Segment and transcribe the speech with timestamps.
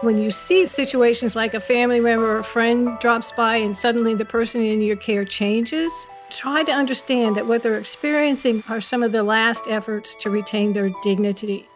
[0.00, 4.14] When you see situations like a family member or a friend drops by and suddenly
[4.14, 5.90] the person in your care changes,
[6.30, 10.72] try to understand that what they're experiencing are some of the last efforts to retain
[10.72, 11.66] their dignity.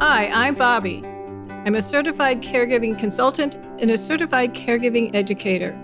[0.00, 1.04] Hi, I'm Bobby.
[1.66, 5.78] I'm a certified caregiving consultant and a certified caregiving educator.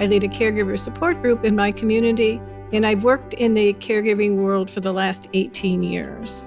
[0.00, 2.40] I lead a caregiver support group in my community,
[2.72, 6.44] and I've worked in the caregiving world for the last 18 years.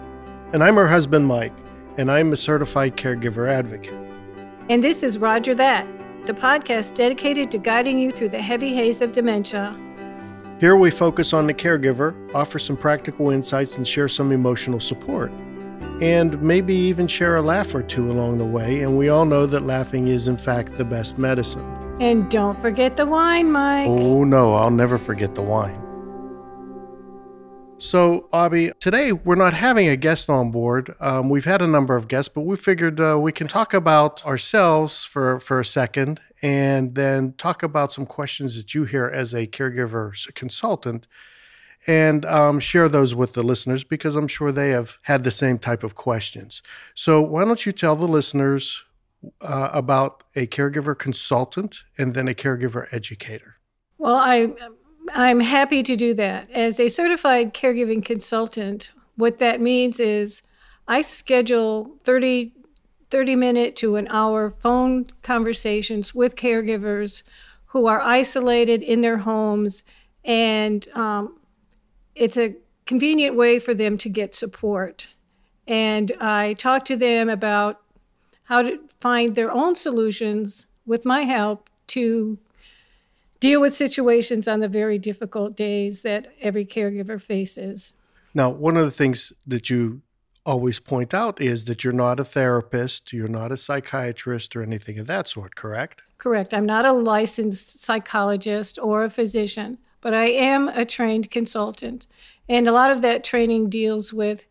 [0.54, 1.54] And I'm her husband, Mike,
[1.98, 3.98] and I'm a certified caregiver advocate.
[4.70, 5.88] And this is Rodger That,
[6.26, 9.78] the podcast dedicated to guiding you through the heavy haze of dementia.
[10.60, 15.32] Here we focus on the caregiver, offer some practical insights, and share some emotional support
[16.02, 18.82] and maybe even share a laugh or two along the way.
[18.82, 21.64] And we all know that laughing is, in fact, the best medicine.
[22.02, 23.88] And don't forget the wine, Mike.
[23.88, 25.83] Oh, no, I'll never forget the wine.
[27.84, 30.96] So, Abby, today we're not having a guest on board.
[31.02, 34.26] Um, we've had a number of guests, but we figured uh, we can talk about
[34.26, 39.34] ourselves for, for a second and then talk about some questions that you hear as
[39.34, 41.08] a caregiver consultant
[41.86, 45.60] and um, share those with the listeners because I'm sure they have had the same
[45.60, 46.62] type of questions.
[46.96, 48.86] So, why don't you tell the listeners
[49.42, 53.58] uh, about a caregiver consultant and then a caregiver educator?
[53.98, 54.54] Well, I,
[55.12, 56.50] I'm happy to do that.
[56.52, 60.42] As a certified caregiving consultant, what that means is
[60.88, 62.54] I schedule 30,
[63.10, 67.24] 30 minute to an hour phone conversations with caregivers
[67.68, 69.84] who are isolated in their homes
[70.26, 71.38] and um,
[72.16, 75.08] it's a convenient way for them to get support.
[75.68, 77.82] And I talk to them about
[78.44, 82.38] how to find their own solutions with my help to
[83.44, 87.94] deal with situations on the very difficult days that every caregiver faces.
[88.34, 90.02] Now, one of the things that you
[90.46, 95.00] always point out is that you're not a therapist, you're not a psychiatrist or anything
[95.00, 96.02] of that sort, correct?
[96.18, 96.54] Correct.
[96.54, 102.06] I'm not a licensed psychologist or a physician but I am a trained consultant.
[102.50, 104.46] And a lot of that training deals with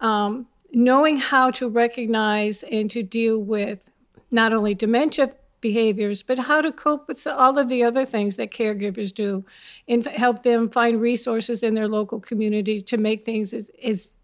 [0.00, 3.88] um, knowing how to recognize and to deal with
[4.32, 5.30] not only dementia
[5.60, 9.44] behaviors, but how to cope with all of the other things that caregivers do
[9.88, 14.16] and help them find resources in their local community to make things as, as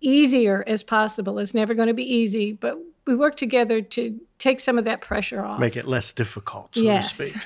[0.00, 1.38] easier as possible.
[1.38, 5.00] It's never going to be easy, but we work together to take some of that
[5.00, 5.60] pressure off.
[5.60, 7.16] Make it less difficult, so yes.
[7.16, 7.42] to speak.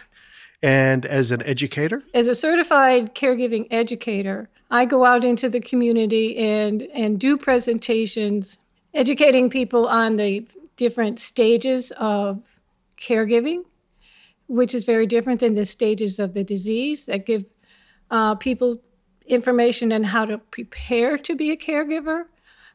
[0.63, 2.03] And as an educator?
[2.15, 8.59] As a certified caregiving educator, I go out into the community and, and do presentations
[8.95, 12.54] educating people on the different stages of
[12.97, 13.65] caregiving,
[14.47, 17.45] which is very different than the stages of the disease that give
[18.11, 18.81] uh, people
[19.27, 22.25] information on how to prepare to be a caregiver,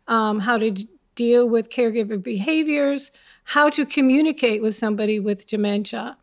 [0.08, 3.12] um, how to d- deal with caregiver behaviors,
[3.44, 6.18] how to communicate with somebody with dementia.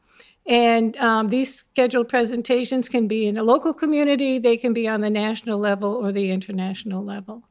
[0.46, 5.00] And um, these scheduled presentations can be in the local community, they can be on
[5.00, 7.42] the national level or the international level.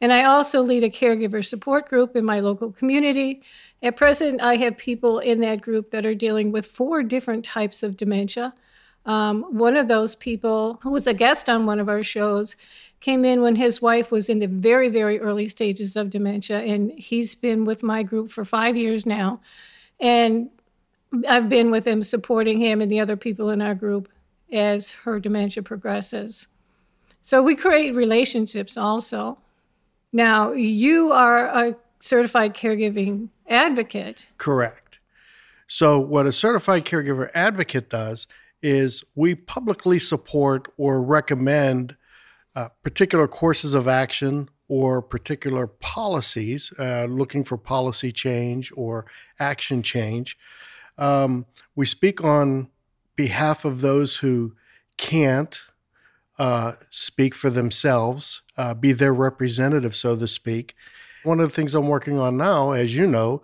[0.00, 3.42] And I also lead a caregiver support group in my local community.
[3.82, 7.82] At present, I have people in that group that are dealing with four different types
[7.82, 8.54] of dementia.
[9.04, 12.54] Um, one of those people, who was a guest on one of our shows,
[13.00, 16.92] came in when his wife was in the very, very early stages of dementia, and
[16.92, 19.40] he's been with my group for five years now.
[19.98, 20.50] And
[21.28, 24.08] I've been with him, supporting him and the other people in our group
[24.52, 26.46] as her dementia progresses.
[27.20, 29.38] So we create relationships also.
[30.12, 34.26] Now, you are a certified caregiving advocate.
[34.38, 34.98] Correct.
[35.66, 38.26] So, what a certified caregiver advocate does
[38.60, 41.96] is we publicly support or recommend
[42.54, 49.06] uh, particular courses of action or particular policies, uh, looking for policy change or
[49.38, 50.36] action change
[50.98, 52.68] um, we speak on
[53.16, 54.54] behalf of those who
[54.96, 55.62] can't
[56.38, 60.74] uh, speak for themselves, uh, be their representative, so to speak.
[61.24, 63.42] One of the things I'm working on now, as you know,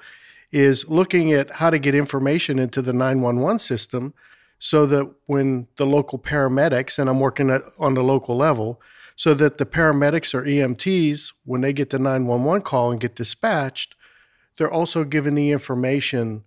[0.50, 4.14] is looking at how to get information into the 911 system
[4.58, 8.80] so that when the local paramedics, and I'm working at, on the local level,
[9.14, 13.94] so that the paramedics or EMTs, when they get the 911 call and get dispatched,
[14.56, 16.44] they're also given the information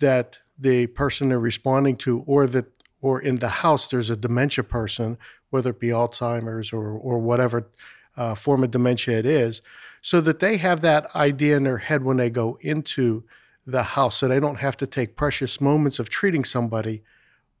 [0.00, 2.66] that the person they're responding to or that
[3.00, 5.18] or in the house there's a dementia person,
[5.50, 7.68] whether it be Alzheimer's or or whatever
[8.16, 9.60] uh, form of dementia it is,
[10.04, 13.24] so that they have that idea in their head when they go into
[13.66, 17.02] the house, so they don't have to take precious moments of treating somebody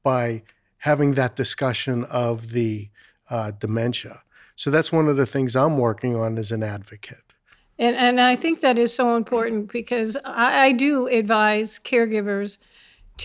[0.02, 0.42] by
[0.80, 2.90] having that discussion of the
[3.30, 4.24] uh, dementia.
[4.56, 7.32] So that's one of the things I'm working on as an advocate.
[7.78, 12.58] And, and I think that is so important because I, I do advise caregivers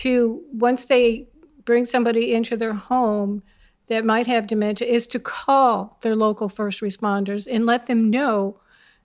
[0.00, 1.28] to, once they
[1.66, 3.42] bring somebody into their home
[3.88, 8.58] that might have dementia, is to call their local first responders and let them know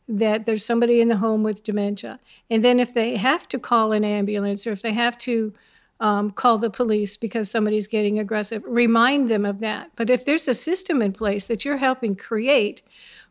[0.07, 2.19] that there's somebody in the home with dementia.
[2.49, 5.53] And then if they have to call an ambulance or if they have to
[5.99, 9.91] um, call the police because somebody's getting aggressive, remind them of that.
[9.95, 12.83] But if there's a system in place that you're helping create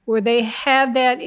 [0.04, 1.20] where they have that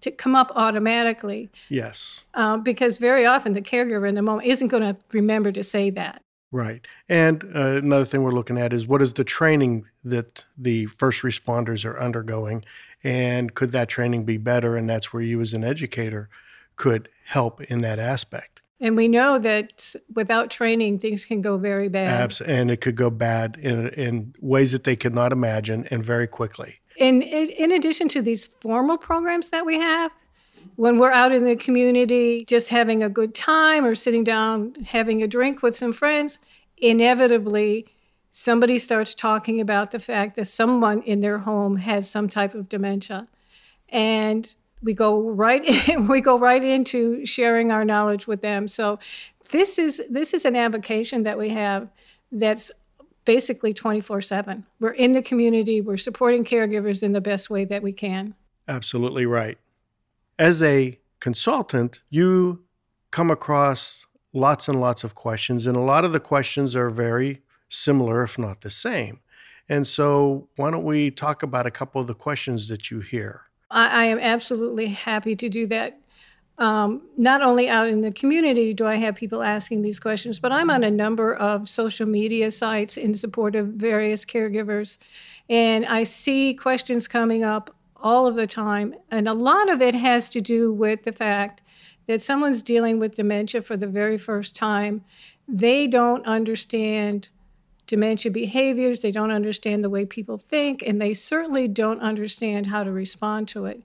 [0.00, 1.50] to come up automatically.
[1.68, 2.24] Yes.
[2.34, 5.90] Uh, because very often the caregiver in the moment isn't going to remember to say
[5.90, 6.22] that.
[6.50, 6.86] Right.
[7.08, 11.22] And uh, another thing we're looking at is what is the training that the first
[11.22, 12.64] responders are undergoing?
[13.04, 14.76] And could that training be better?
[14.76, 16.28] And that's where you, as an educator,
[16.76, 18.60] could help in that aspect.
[18.80, 22.20] And we know that without training, things can go very bad.
[22.20, 22.56] Absolutely.
[22.56, 26.26] And it could go bad in, in ways that they could not imagine and very
[26.26, 26.80] quickly.
[26.96, 30.10] In, in addition to these formal programs that we have,
[30.76, 35.22] when we're out in the community just having a good time or sitting down having
[35.22, 36.38] a drink with some friends,
[36.76, 37.86] inevitably
[38.32, 42.68] somebody starts talking about the fact that someone in their home has some type of
[42.68, 43.28] dementia.
[43.90, 44.52] And
[44.82, 48.66] we go right in, we go right into sharing our knowledge with them.
[48.66, 48.98] So
[49.50, 51.88] this is this is an avocation that we have
[52.32, 52.72] that's
[53.24, 54.64] basically 24/7.
[54.80, 58.34] We're in the community, we're supporting caregivers in the best way that we can.
[58.66, 59.58] Absolutely right.
[60.38, 62.64] As a consultant, you
[63.10, 67.42] come across lots and lots of questions and a lot of the questions are very
[67.72, 69.20] similar if not the same.
[69.68, 73.42] And so, why don't we talk about a couple of the questions that you hear?
[73.70, 75.98] I, I am absolutely happy to do that.
[76.58, 80.52] Um, not only out in the community do I have people asking these questions, but
[80.52, 84.98] I'm on a number of social media sites in support of various caregivers.
[85.48, 88.94] And I see questions coming up all of the time.
[89.10, 91.62] And a lot of it has to do with the fact
[92.06, 95.04] that someone's dealing with dementia for the very first time.
[95.48, 97.28] They don't understand
[97.92, 102.82] dementia behaviors, they don't understand the way people think, and they certainly don't understand how
[102.82, 103.82] to respond to it.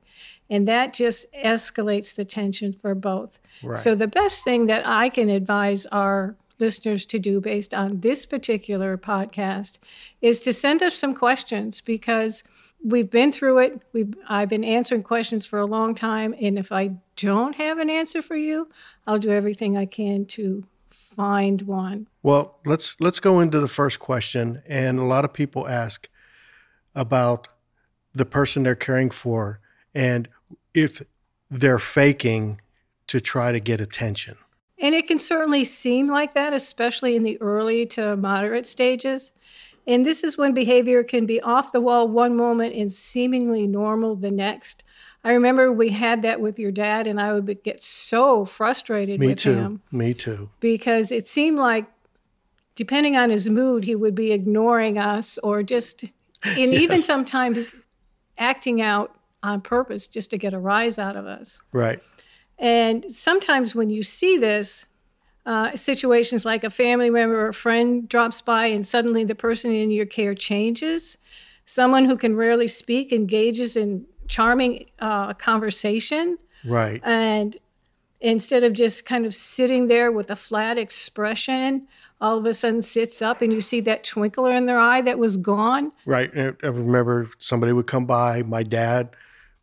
[0.50, 3.38] And that just escalates the tension for both.
[3.62, 3.78] Right.
[3.78, 8.26] So, the best thing that I can advise our listeners to do based on this
[8.26, 9.78] particular podcast
[10.22, 12.46] is to send us some questions because
[12.82, 13.82] we've been through it.
[13.92, 16.34] We've, I've been answering questions for a long time.
[16.42, 18.70] And if I don't have an answer for you,
[19.06, 20.64] I'll do everything I can to
[21.18, 22.08] find one.
[22.24, 24.62] Well, let's let's go into the first question.
[24.68, 26.08] And a lot of people ask
[26.96, 27.50] about
[28.16, 29.60] the person they're caring for
[29.94, 30.30] and
[30.74, 31.04] if
[31.52, 32.62] they're faking
[33.08, 34.38] to try to get attention.
[34.80, 39.32] And it can certainly seem like that, especially in the early to moderate stages.
[39.88, 44.16] And this is when behavior can be off the wall one moment and seemingly normal
[44.16, 44.84] the next.
[45.28, 49.28] I remember we had that with your dad, and I would get so frustrated Me
[49.28, 49.56] with too.
[49.56, 49.82] him.
[49.92, 50.50] Me too.
[50.62, 51.86] Because it seemed like,
[52.76, 56.12] depending on his mood, he would be ignoring us or just, and
[56.72, 56.82] yes.
[56.82, 57.76] even sometimes
[58.38, 61.62] acting out on purpose just to get a rise out of us.
[61.74, 62.02] Right.
[62.58, 64.86] And sometimes when you see this,
[65.46, 69.72] uh, situations like a family member or a friend drops by and suddenly the person
[69.72, 71.18] in your care changes.
[71.66, 76.38] Someone who can rarely speak engages in charming uh, conversation.
[76.66, 77.02] Right.
[77.04, 77.58] And
[78.20, 81.88] instead of just kind of sitting there with a flat expression,
[82.20, 85.20] all of a sudden sits up and you see that twinkle in their eye that
[85.20, 85.92] was gone.
[86.06, 86.32] Right.
[86.36, 89.10] I remember somebody would come by, my dad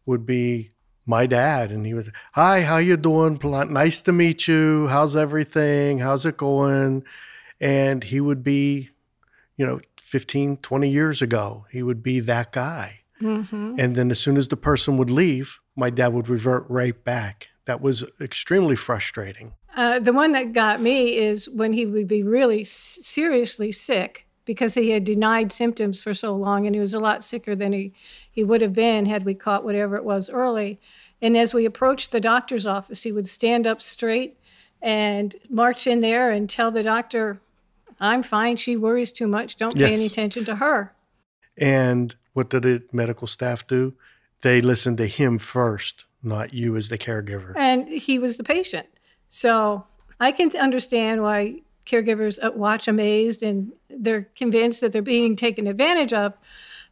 [0.07, 0.71] would be
[1.07, 3.39] my dad and he was hi how you doing
[3.71, 7.05] nice to meet you how's everything how's it going
[7.61, 8.91] and he would be
[9.57, 13.75] you know 15 20 years ago he would be that guy mm-hmm.
[13.79, 17.49] and then as soon as the person would leave my dad would revert right back
[17.65, 22.23] that was extremely frustrating uh, the one that got me is when he would be
[22.23, 27.01] really seriously sick because he had denied symptoms for so long and he was a
[27.01, 27.93] lot sicker than he,
[28.31, 30.79] he would have been had we caught whatever it was early.
[31.23, 34.39] And as we approached the doctor's office, he would stand up straight
[34.83, 37.41] and march in there and tell the doctor,
[37.99, 38.57] I'm fine.
[38.57, 39.57] She worries too much.
[39.57, 40.93] Don't pay any attention to her.
[41.57, 43.95] And what did the medical staff do?
[44.43, 47.55] They listened to him first, not you as the caregiver.
[47.57, 48.87] And he was the patient.
[49.29, 49.87] So
[50.21, 55.67] I can understand why caregivers uh, watch amazed and they're convinced that they're being taken
[55.67, 56.35] advantage of.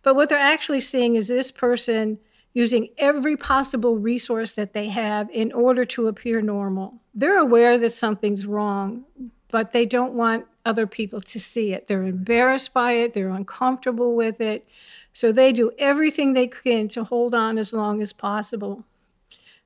[0.02, 2.18] But what they're actually seeing is this person
[2.54, 7.00] using every possible resource that they have in order to appear normal.
[7.14, 9.04] They're aware that something's wrong,
[9.50, 11.86] but they don't want other people to see it.
[11.86, 14.66] They're embarrassed by it, they're uncomfortable with it.
[15.12, 18.84] So they do everything they can to hold on as long as possible.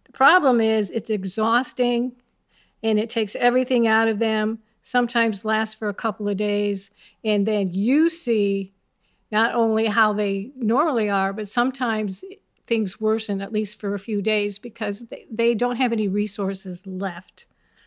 [0.05, 2.13] The problem is it's exhausting
[2.83, 6.91] and it takes everything out of them, sometimes lasts for a couple of days.
[7.25, 8.73] And then you see
[9.31, 12.25] not only how they normally are, but sometimes
[12.67, 16.87] things worsen, at least for a few days, because they, they don't have any resources
[16.87, 17.47] left.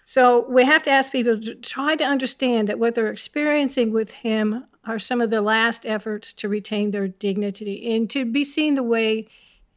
[0.09, 4.09] So we have to ask people to try to understand that what they're experiencing with
[4.09, 8.73] him are some of the last efforts to retain their dignity and to be seen
[8.73, 9.27] the way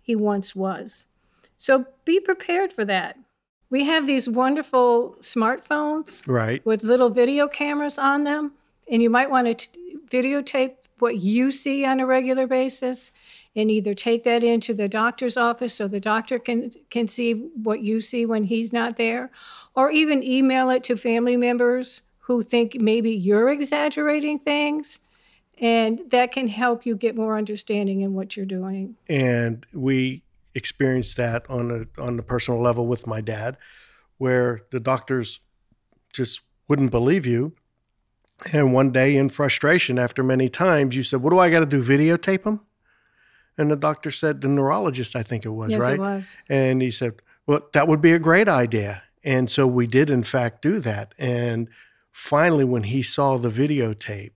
[0.00, 1.04] he once was.
[1.58, 3.18] So be prepared for that.
[3.68, 6.64] We have these wonderful smartphones Right.
[6.64, 8.52] with little video cameras on them,
[8.90, 13.12] and you might want to t- videotape what you see on a regular basis
[13.54, 17.80] and either take that into the doctor's office so the doctor can can see what
[17.82, 19.30] you see when he's not there
[19.74, 25.00] or even email it to family members who think maybe you're exaggerating things
[25.58, 30.22] and that can help you get more understanding in what you're doing and we
[30.54, 33.56] experienced that on a on the personal level with my dad,
[34.18, 35.40] where the doctors
[36.12, 37.54] just wouldn't believe you.
[38.52, 41.66] And one day, in frustration, after many times, you said, "What do I got to
[41.66, 41.82] do?
[41.82, 42.60] Videotape him?"
[43.62, 45.94] And the doctor said, the neurologist, I think it was, yes right?
[45.94, 49.02] it was And he said, Well, that would be a great idea.
[49.24, 51.14] And so we did, in fact, do that.
[51.16, 51.68] And
[52.10, 54.32] finally, when he saw the videotape,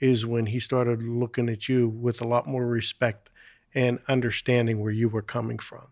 [0.00, 3.30] is when he started looking at you with a lot more respect
[3.74, 5.88] and understanding where you were coming from.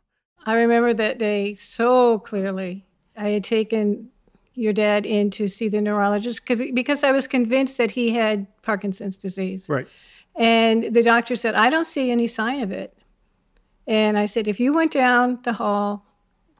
[0.46, 2.86] I remember that day so clearly.
[3.16, 4.08] I had taken
[4.54, 9.16] your dad in to see the neurologist because I was convinced that he had Parkinson's
[9.16, 9.68] disease.
[9.68, 9.86] Right.
[10.38, 12.96] And the doctor said, I don't see any sign of it.
[13.88, 16.06] And I said, if you went down the hall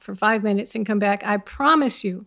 [0.00, 2.26] for five minutes and come back, I promise you,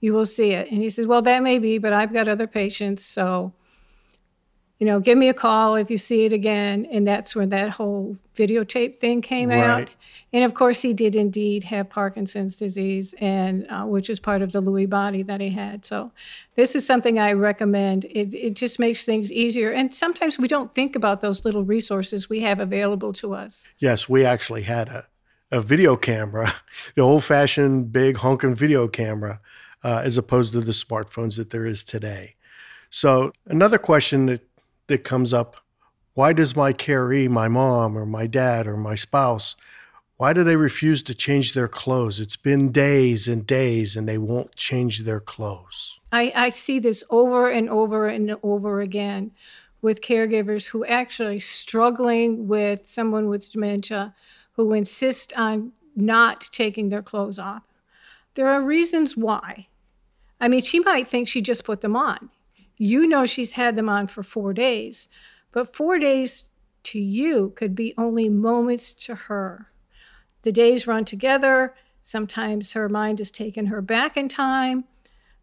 [0.00, 0.70] you will see it.
[0.70, 3.04] And he says, Well, that may be, but I've got other patients.
[3.04, 3.52] So,
[4.80, 6.86] you know, give me a call if you see it again.
[6.90, 9.90] And that's when that whole videotape thing came out.
[10.32, 14.52] And of course, he did indeed have Parkinson's disease, and uh, which is part of
[14.52, 15.84] the Lewy body that he had.
[15.84, 16.12] So,
[16.54, 18.06] this is something I recommend.
[18.06, 19.70] It, it just makes things easier.
[19.70, 23.68] And sometimes we don't think about those little resources we have available to us.
[23.78, 25.06] Yes, we actually had a,
[25.50, 26.54] a video camera,
[26.94, 29.40] the old fashioned big honking video camera,
[29.84, 32.36] uh, as opposed to the smartphones that there is today.
[32.90, 34.42] So, another question that,
[34.90, 35.56] that comes up
[36.14, 39.56] why does my caree, my mom or my dad or my spouse,
[40.16, 42.20] why do they refuse to change their clothes?
[42.20, 45.98] It's been days and days and they won't change their clothes.
[46.12, 49.30] I, I see this over and over and over again
[49.80, 54.14] with caregivers who actually struggling with someone with dementia
[54.52, 57.62] who insist on not taking their clothes off.
[58.34, 59.68] There are reasons why.
[60.38, 62.30] I mean, she might think she just put them on.
[62.82, 65.06] You know she's had them on for four days,
[65.52, 66.48] but four days
[66.84, 69.70] to you could be only moments to her.
[70.44, 71.74] The days run together.
[72.02, 74.84] Sometimes her mind has taken her back in time.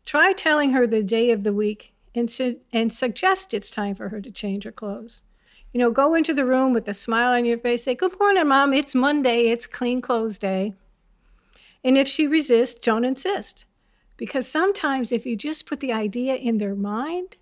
[0.03, 4.09] Try telling her the day of the week and, su- and suggest it's time for
[4.09, 5.21] her to change her clothes.
[5.71, 8.47] You know, go into the room with a smile on your face, say, Good morning,
[8.47, 8.73] Mom.
[8.73, 9.49] It's Monday.
[9.49, 10.73] It's clean clothes day.
[11.83, 13.65] And if she resists, don't insist.
[14.17, 17.37] Because sometimes if you just put the idea in their mind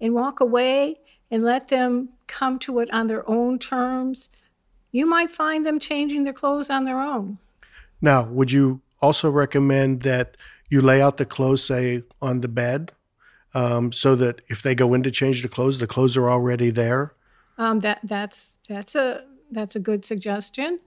[0.00, 4.30] and walk away and let them come to it on their own terms,
[4.92, 7.38] you might find them changing their clothes on their own.
[8.00, 10.36] Now, would you also recommend that
[10.68, 12.92] you lay out the clothes, say, on the bed,
[13.54, 16.70] um, so that if they go in to change the clothes, the clothes are already
[16.70, 17.14] there?
[17.58, 20.80] Um, that that's that's a that's a good suggestion.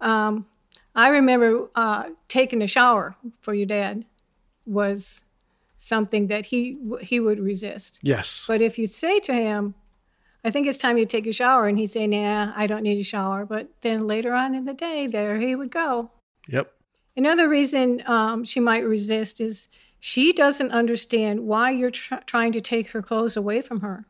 [0.00, 0.46] Um,
[0.94, 4.04] I remember uh, taking a shower for your dad
[4.68, 5.24] was
[5.76, 7.98] something that he he would resist.
[8.02, 8.44] Yes.
[8.46, 9.74] But if you say to him,
[10.44, 13.00] "I think it's time you take a shower," and he'd say, "Nah, I don't need
[13.00, 16.10] a shower," but then later on in the day, there he would go.
[16.48, 16.72] Yep.
[17.16, 22.60] Another reason um, she might resist is she doesn't understand why you're tr- trying to
[22.60, 24.06] take her clothes away from her.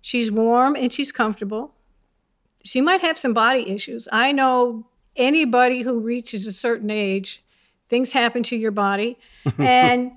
[0.00, 1.74] She's warm and she's comfortable.
[2.64, 4.08] She might have some body issues.
[4.10, 4.86] I know
[5.16, 7.43] anybody who reaches a certain age,
[7.94, 9.16] things happen to your body,
[9.58, 10.10] and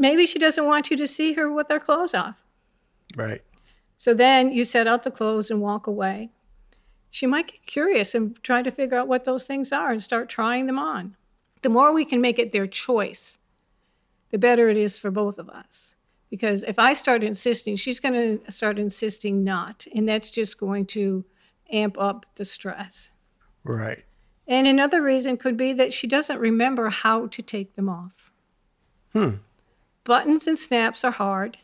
[0.00, 2.44] maybe she doesn't want you to see her with her clothes off.
[3.14, 3.40] Right.
[3.96, 6.30] So then you set out the clothes and walk away.
[7.10, 10.28] She might get curious and try to figure out what those things are and start
[10.28, 11.14] trying them on.
[11.62, 13.38] The more we can make it their choice,
[14.32, 15.94] the better it is for both of us.
[16.30, 19.86] Because if I start insisting, she's going to start insisting not.
[19.94, 21.24] And that's just going to
[21.70, 23.12] amp up the stress.
[23.62, 24.04] Right.
[24.46, 28.30] And another reason could be that she doesn't remember how to take them off.
[29.12, 29.36] Hmm.
[30.04, 31.58] Buttons and snaps are hard.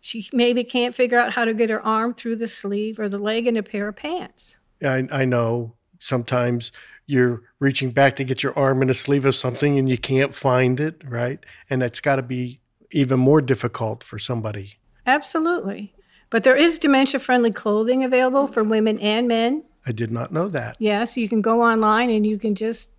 [0.00, 3.18] She maybe can't figure out how to get her arm through the sleeve or the
[3.18, 4.58] leg in a pair of pants.
[4.82, 6.72] I, I know sometimes
[7.06, 10.34] you're reaching back to get your arm in a sleeve of something and you can't
[10.34, 11.44] find it, right?
[11.70, 12.60] And that's got to be
[12.90, 14.74] even more difficult for somebody.
[15.06, 15.94] Absolutely.
[16.30, 19.64] But there is dementia friendly clothing available for women and men.
[19.86, 20.76] I did not know that.
[20.78, 22.90] Yes, you can go online and you can just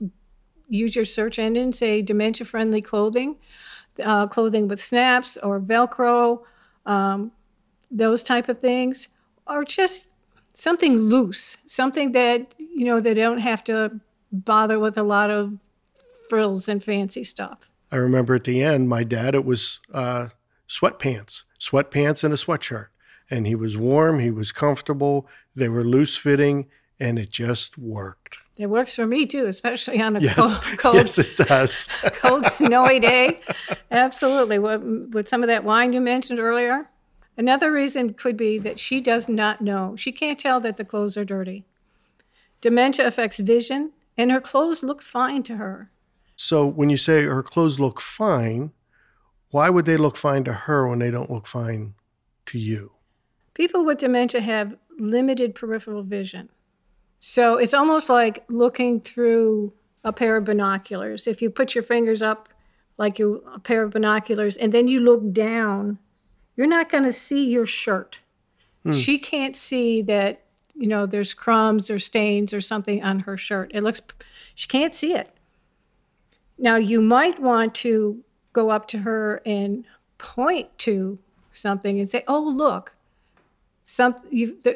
[0.67, 3.35] use your search engine, say dementia friendly clothing,
[4.03, 6.43] uh, clothing with snaps or Velcro,
[6.85, 7.31] um,
[7.91, 9.09] those type of things,
[9.47, 10.09] or just
[10.53, 13.99] something loose, something that, you know, they don't have to
[14.31, 15.57] bother with a lot of
[16.29, 17.69] frills and fancy stuff.
[17.91, 20.27] I remember at the end, my dad, it was uh,
[20.67, 22.87] sweatpants, sweatpants and a sweatshirt.
[23.31, 26.67] And he was warm, he was comfortable, they were loose fitting,
[26.99, 28.39] and it just worked.
[28.57, 31.87] It works for me too, especially on a Yes, cold, cold, yes, it does.
[32.13, 33.39] cold, snowy day.
[33.89, 34.59] Absolutely.
[34.59, 34.83] With,
[35.13, 36.89] with some of that wine you mentioned earlier.
[37.37, 39.95] Another reason could be that she does not know.
[39.95, 41.63] She can't tell that the clothes are dirty.
[42.59, 45.89] Dementia affects vision, and her clothes look fine to her.
[46.35, 48.73] So when you say her clothes look fine,
[49.51, 51.95] why would they look fine to her when they don't look fine
[52.47, 52.91] to you?
[53.59, 56.49] People with dementia have limited peripheral vision.
[57.19, 59.73] So it's almost like looking through
[60.05, 61.27] a pair of binoculars.
[61.27, 62.47] If you put your fingers up
[62.97, 65.99] like you a pair of binoculars and then you look down,
[66.55, 68.21] you're not going to see your shirt.
[68.83, 68.93] Hmm.
[68.93, 73.71] She can't see that, you know, there's crumbs or stains or something on her shirt.
[73.73, 73.99] It looks
[74.55, 75.35] she can't see it.
[76.57, 78.23] Now you might want to
[78.53, 79.83] go up to her and
[80.17, 81.19] point to
[81.51, 82.95] something and say, "Oh, look,
[83.89, 84.15] some,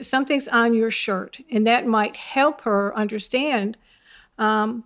[0.01, 3.77] something's on your shirt, and that might help her understand
[4.39, 4.85] um,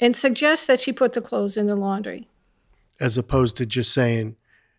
[0.00, 2.26] and suggest that she put the clothes in the laundry.
[2.98, 4.34] As opposed to just saying,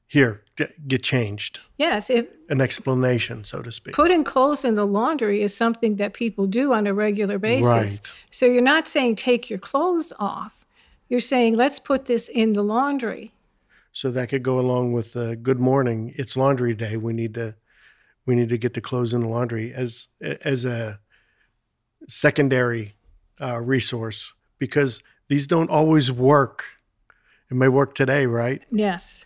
[0.05, 1.61] here, get, get changed.
[1.77, 3.95] Yes, if An explanation, so to speak.
[3.95, 7.65] putting clothes in the laundry is something that people do on a regular basis.
[7.65, 8.13] Right.
[8.31, 10.65] So you're not saying take your clothes off.
[11.07, 13.31] You're saying let's put this in the laundry.
[13.93, 16.13] So that could go along with uh, good morning.
[16.17, 16.97] It's laundry day.
[16.97, 17.55] We need to
[18.25, 20.99] we need to get the clothes in the laundry as as a
[22.07, 22.95] secondary
[23.41, 26.65] uh, resource because these don't always work.
[27.49, 28.61] It may work today, right?
[28.71, 29.25] Yes.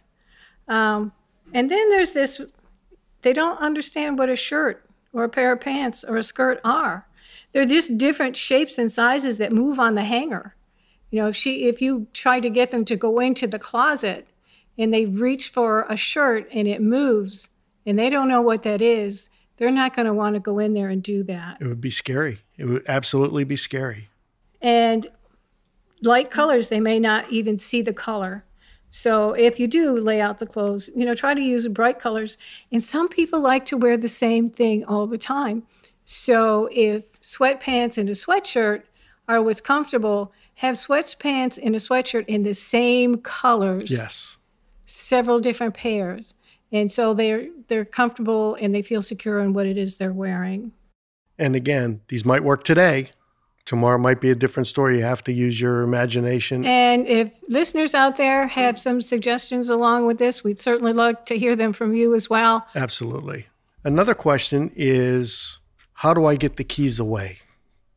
[0.67, 1.12] Um,
[1.53, 2.41] and then there's this
[3.21, 7.05] they don't understand what a shirt or a pair of pants or a skirt are.
[7.51, 10.55] They're just different shapes and sizes that move on the hanger.
[11.12, 14.27] You know, if she if you try to get them to go into the closet
[14.77, 17.49] and they reach for a shirt and it moves
[17.89, 20.73] and they don't know what that is, they're not going to want to go in
[20.73, 21.58] there and do that.
[21.60, 22.39] It would be scary.
[22.58, 24.10] It would absolutely be scary.
[24.62, 25.08] And
[26.02, 28.45] light colors, they may not even see the color.
[28.89, 32.38] So if you do lay out the clothes, you know, try to use bright colors.
[32.71, 35.63] And some people like to wear the same thing all the time.
[36.06, 38.84] So if sweatpants and a sweatshirt
[39.28, 44.38] are what's comfortable, have sweatpants and a sweatshirt in the same colors, Yes.
[44.86, 46.34] several different pairs.
[46.71, 50.71] And so they're they're comfortable and they feel secure in what it is they're wearing.
[51.38, 53.12] And again, these might work today.
[53.65, 54.97] Tomorrow might be a different story.
[54.97, 56.65] You have to use your imagination.
[56.65, 61.38] And if listeners out there have some suggestions along with this, we'd certainly love to
[61.38, 62.65] hear them from you as well.
[62.75, 63.45] Absolutely.
[63.84, 65.60] Another question is
[65.93, 67.39] how do I get the keys away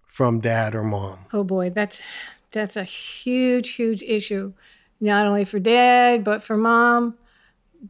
[0.06, 1.20] from dad or mom?
[1.32, 2.02] Oh boy, that's
[2.52, 4.52] that's a huge, huge issue,
[5.00, 7.16] not only for dad but for mom.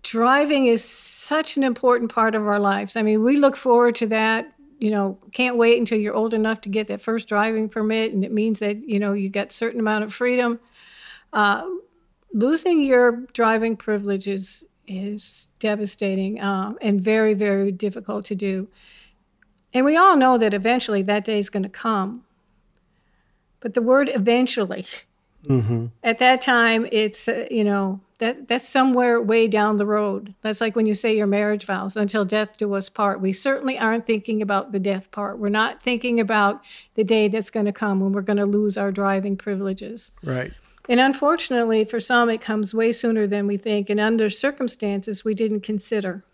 [0.01, 2.97] Driving is such an important part of our lives.
[2.97, 4.53] I mean, we look forward to that.
[4.79, 8.25] You know, can't wait until you're old enough to get that first driving permit, and
[8.25, 10.59] it means that you know you get certain amount of freedom.
[11.33, 11.67] Uh,
[12.33, 18.69] losing your driving privileges is devastating um, and very, very difficult to do.
[19.73, 22.25] And we all know that eventually that day is going to come.
[23.61, 24.87] But the word eventually,
[25.47, 30.33] hmm at that time, it's, uh, you know, that, that's somewhere way down the road.
[30.43, 33.21] That's like when you say your marriage vows, until death do us part.
[33.21, 35.41] We certainly aren't thinking about the death part.
[35.41, 38.79] We're not thinking about the day that's going to come when we're going to lose
[38.79, 40.13] our driving privileges.
[40.23, 40.53] Right.
[40.89, 45.35] And unfortunately, for some, it comes way sooner than we think, and under circumstances we
[45.35, 46.25] didn't consider.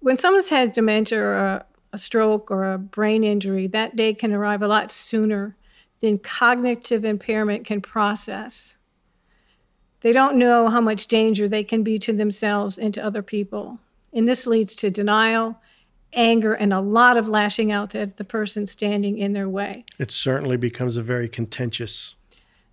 [0.00, 4.32] When someone's had dementia or a, a stroke or a brain injury, that day can
[4.32, 5.56] arrive a lot sooner
[6.00, 8.74] than cognitive impairment can process.
[10.00, 13.78] They don't know how much danger they can be to themselves and to other people.
[14.12, 15.60] And this leads to denial,
[16.12, 19.84] anger, and a lot of lashing out at the person standing in their way.
[19.98, 22.14] It certainly becomes a very contentious.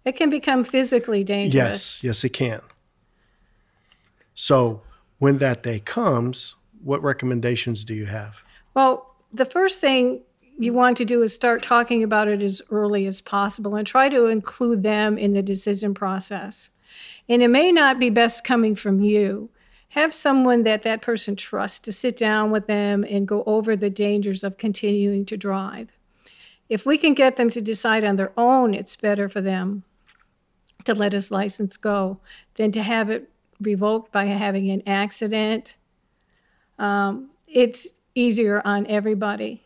[0.05, 1.53] It can become physically dangerous.
[1.53, 2.61] Yes, yes, it can.
[4.33, 4.81] So
[5.19, 8.37] when that day comes, what recommendations do you have?
[8.73, 10.21] Well, the first thing
[10.57, 14.09] you want to do is start talking about it as early as possible and try
[14.09, 16.69] to include them in the decision process.
[17.29, 19.49] And it may not be best coming from you.
[19.89, 23.89] Have someone that that person trusts to sit down with them and go over the
[23.89, 25.89] dangers of continuing to drive.
[26.69, 29.83] If we can get them to decide on their own, it's better for them
[30.83, 32.19] to let his license go
[32.55, 35.75] than to have it revoked by having an accident.
[36.77, 39.63] Um, it's easier on everybody.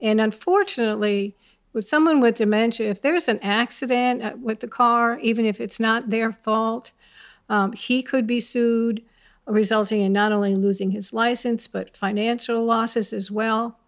[0.00, 1.36] And unfortunately,
[1.72, 6.10] with someone with dementia, if there's an accident with the car, even if it's not
[6.10, 6.92] their fault,
[7.48, 9.02] um, he could be sued,
[9.46, 13.78] resulting in not only losing his license, but financial losses as well.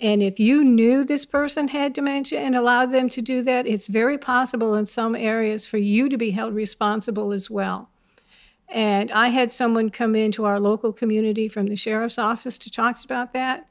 [0.00, 3.86] And if you knew this person had dementia and allowed them to do that, it's
[3.86, 7.90] very possible in some areas for you to be held responsible as well.
[8.68, 13.04] And I had someone come into our local community from the sheriff's office to talk
[13.04, 13.68] about that.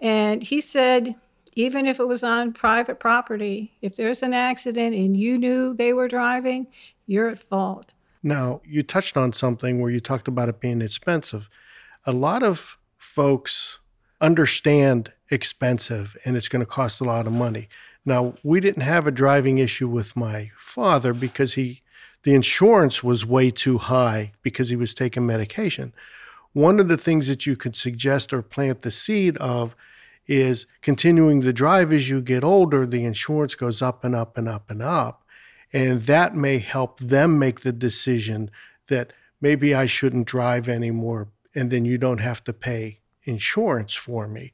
[0.00, 1.14] And he said,
[1.54, 5.92] even if it was on private property, if there's an accident and you knew they
[5.92, 6.66] were driving,
[7.06, 7.92] you're at fault.
[8.22, 11.48] Now, you touched on something where you talked about it being expensive.
[12.06, 13.78] A lot of folks
[14.20, 17.68] understand expensive and it's going to cost a lot of money.
[18.04, 21.82] Now, we didn't have a driving issue with my father because he
[22.22, 25.94] the insurance was way too high because he was taking medication.
[26.52, 29.74] One of the things that you could suggest or plant the seed of
[30.26, 34.48] is continuing the drive as you get older, the insurance goes up and up and
[34.48, 35.24] up and up.
[35.72, 38.50] And that may help them make the decision
[38.88, 41.28] that maybe I shouldn't drive anymore.
[41.54, 44.52] And then you don't have to pay insurance for me.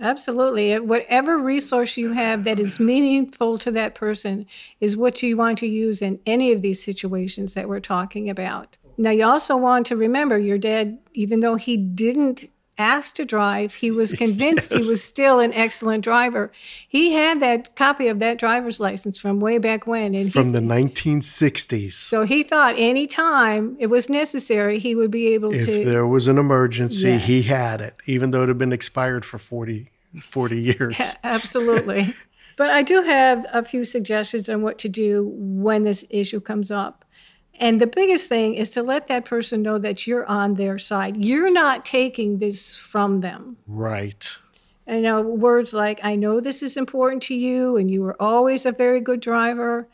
[0.00, 0.74] Absolutely.
[0.74, 4.46] Uh, whatever resource you have that is meaningful to that person
[4.80, 8.76] is what you want to use in any of these situations that we're talking about.
[8.98, 12.44] Now, you also want to remember your dad, even though he didn't
[12.82, 14.84] ask to drive, he was convinced yes.
[14.84, 16.50] he was still an excellent driver.
[16.86, 20.14] He had that copy of that driver's license from way back when.
[20.14, 21.92] And from he, the 1960s.
[21.92, 25.72] So he thought any time it was necessary, he would be able if to.
[25.82, 27.24] If there was an emergency, yes.
[27.24, 29.88] he had it, even though it had been expired for 40,
[30.20, 30.96] 40 years.
[31.22, 32.14] Absolutely.
[32.56, 36.70] but I do have a few suggestions on what to do when this issue comes
[36.70, 37.01] up.
[37.62, 41.16] And the biggest thing is to let that person know that you're on their side.
[41.16, 43.56] You're not taking this from them.
[43.68, 44.36] Right.
[44.84, 48.20] And you know, words like, I know this is important to you and you were
[48.20, 49.86] always a very good driver.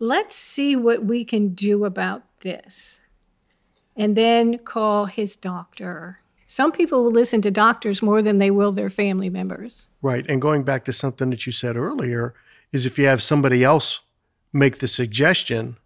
[0.00, 3.00] Let's see what we can do about this.
[3.94, 6.18] And then call his doctor.
[6.48, 9.86] Some people will listen to doctors more than they will their family members.
[10.02, 10.28] Right.
[10.28, 12.34] And going back to something that you said earlier,
[12.72, 14.00] is if you have somebody else
[14.52, 15.76] make the suggestion,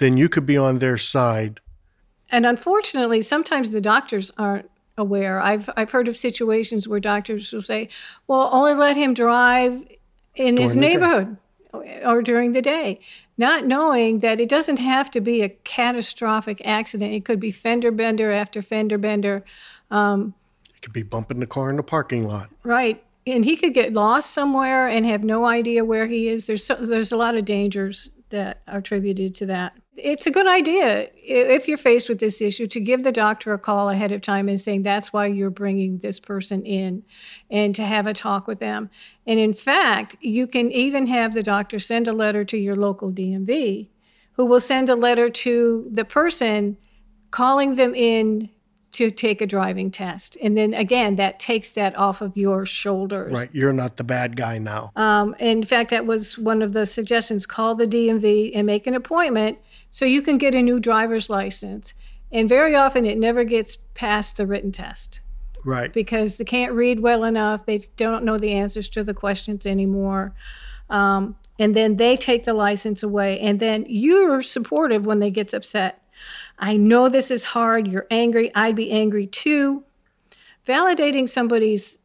[0.00, 1.60] then you could be on their side.
[2.30, 5.40] And unfortunately, sometimes the doctors aren't aware.
[5.40, 7.88] I've I've heard of situations where doctors will say,
[8.26, 9.86] "Well, only let him drive
[10.34, 11.36] in during his neighborhood
[12.04, 13.00] or during the day,"
[13.38, 17.12] not knowing that it doesn't have to be a catastrophic accident.
[17.12, 19.44] It could be fender bender after fender bender.
[19.90, 20.34] Um,
[20.74, 22.50] it could be bumping the car in the parking lot.
[22.64, 23.02] Right.
[23.26, 26.46] And he could get lost somewhere and have no idea where he is.
[26.46, 29.74] There's so, there's a lot of dangers that are attributed to that.
[30.02, 33.58] It's a good idea if you're faced with this issue to give the doctor a
[33.58, 37.02] call ahead of time and saying that's why you're bringing this person in
[37.50, 38.90] and to have a talk with them.
[39.26, 43.12] And in fact, you can even have the doctor send a letter to your local
[43.12, 43.88] DMV
[44.32, 46.76] who will send a letter to the person
[47.30, 48.48] calling them in
[48.92, 50.36] to take a driving test.
[50.42, 53.32] And then again, that takes that off of your shoulders.
[53.32, 53.48] Right.
[53.52, 54.90] You're not the bad guy now.
[54.96, 58.94] Um, in fact, that was one of the suggestions call the DMV and make an
[58.94, 59.58] appointment
[59.90, 61.94] so you can get a new driver's license.
[62.32, 65.20] And very often it never gets past the written test.
[65.64, 65.92] Right.
[65.92, 70.32] Because they can't read well enough, they don't know the answers to the questions anymore.
[70.88, 73.38] Um, and then they take the license away.
[73.40, 76.00] And then you're supportive when they gets upset
[76.58, 77.88] I know this is hard.
[77.88, 78.54] You're angry.
[78.54, 79.84] I'd be angry too.
[80.66, 81.98] Validating somebody's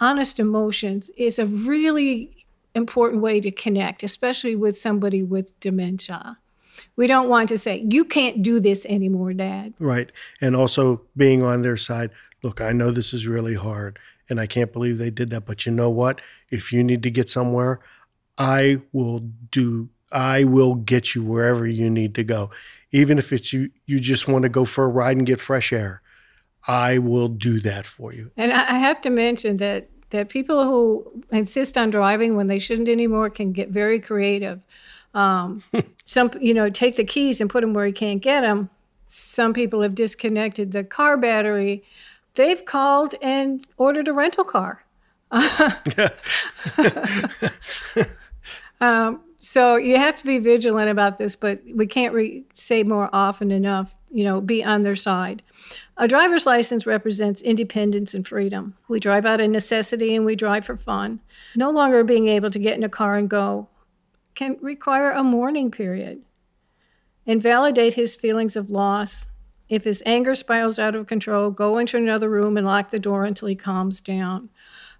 [0.00, 6.38] honest emotions is a really important way to connect, especially with somebody with dementia.
[6.96, 9.74] We don't want to say, you can't do this anymore, Dad.
[9.78, 10.10] Right.
[10.40, 12.10] And also being on their side.
[12.42, 15.44] Look, I know this is really hard and I can't believe they did that.
[15.44, 16.20] But you know what?
[16.50, 17.80] If you need to get somewhere,
[18.36, 22.50] I will do, I will get you wherever you need to go
[22.90, 25.72] even if it's you you just want to go for a ride and get fresh
[25.72, 26.00] air
[26.66, 31.22] i will do that for you and i have to mention that that people who
[31.30, 34.64] insist on driving when they shouldn't anymore can get very creative
[35.14, 35.62] um,
[36.04, 38.70] some you know take the keys and put them where you can't get them
[39.06, 41.82] some people have disconnected the car battery
[42.34, 44.84] they've called and ordered a rental car
[48.80, 53.08] um, so you have to be vigilant about this, but we can't re- say more
[53.12, 55.42] often enough, you know, be on their side.
[55.96, 58.74] A driver's license represents independence and freedom.
[58.88, 61.20] We drive out of necessity and we drive for fun.
[61.54, 63.68] No longer being able to get in a car and go
[64.38, 66.22] can require a mourning period.
[67.26, 69.26] Invalidate his feelings of loss.
[69.68, 73.24] If his anger spirals out of control, go into another room and lock the door
[73.24, 74.48] until he calms down.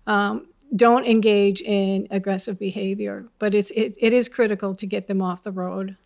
[0.09, 5.23] Um, don't engage in aggressive behavior, but it's, it, it is critical to get them
[5.23, 5.97] off the road.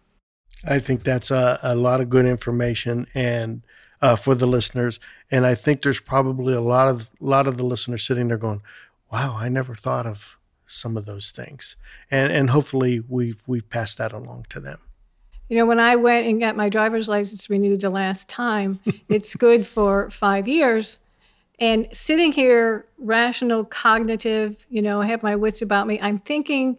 [0.69, 3.63] I think that's a, a lot of good information and
[4.03, 5.01] uh, for the listeners.
[5.31, 8.63] And I think there's probably a lot of lot of the listeners sitting there going,
[9.11, 10.37] "Wow, I never thought of
[10.73, 11.77] some of those things."
[12.11, 14.79] And and hopefully we've we've passed that along to them.
[15.49, 19.35] You know, when I went and got my driver's license renewed the last time, it's
[19.35, 20.99] good for five years.
[21.59, 26.01] And sitting here, rational, cognitive, you know, I have my wits about me.
[26.01, 26.79] I'm thinking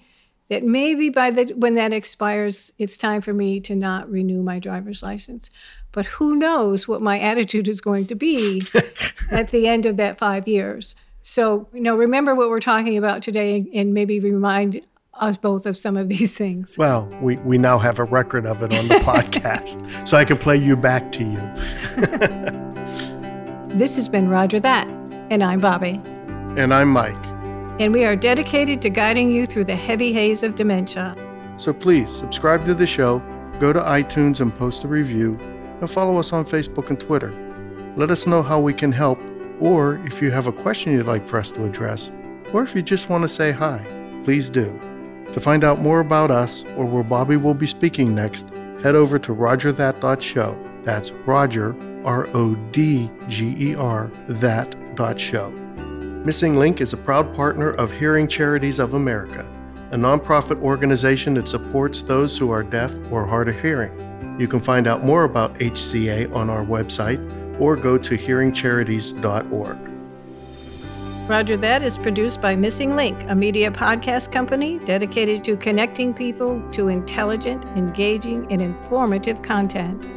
[0.49, 4.59] that maybe by the when that expires, it's time for me to not renew my
[4.59, 5.49] driver's license.
[5.91, 8.63] But who knows what my attitude is going to be
[9.31, 10.95] at the end of that five years.
[11.25, 14.81] So, you know, remember what we're talking about today and maybe remind
[15.13, 16.77] us both of some of these things.
[16.77, 20.37] Well, we, we now have a record of it on the podcast, so I can
[20.37, 21.39] play you back to you.
[23.77, 24.85] this has been Rodger That,
[25.29, 26.01] and I'm Bobby.
[26.57, 27.15] And I'm Mike.
[27.79, 31.15] And we are dedicated to guiding you through the heavy haze of dementia.
[31.55, 33.19] So please subscribe to the show,
[33.59, 35.37] go to iTunes and post a review,
[35.79, 37.33] and follow us on Facebook and Twitter.
[37.95, 39.19] Let us know how we can help,
[39.59, 42.11] or if you have a question you'd like for us to address,
[42.53, 43.85] or if you just want to say hi,
[44.23, 44.79] please do.
[45.33, 48.49] To find out more about us or where Bobby will be speaking next,
[48.81, 50.57] head over to rodgerthat.show.
[50.83, 55.49] That's Rodger, R O D G E R, that dot show.
[56.25, 59.45] Missing Link is a proud partner of Hearing Charities of America,
[59.91, 63.91] a nonprofit organization that supports those who are deaf or hard of hearing.
[64.39, 67.19] You can find out more about HCA on our website
[67.59, 69.89] or go to hearingcharities.org.
[71.27, 76.61] Rodger That is produced by Missing Link, a media podcast company dedicated to connecting people
[76.71, 80.09] to intelligent, engaging, and informative content.